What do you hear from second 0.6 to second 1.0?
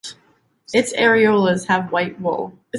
Its